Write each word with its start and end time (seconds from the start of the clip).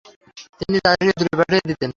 তিনি 0.59 0.77
তাদেরকে 0.85 1.13
দূরে 1.19 1.35
পাঠিয়ে 1.39 1.67
দিতেন। 1.69 1.89